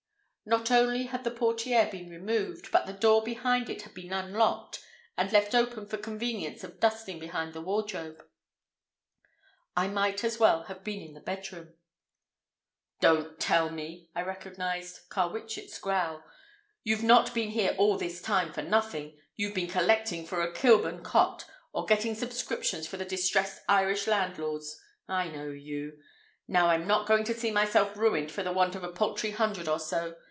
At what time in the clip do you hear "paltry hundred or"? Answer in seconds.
28.91-29.79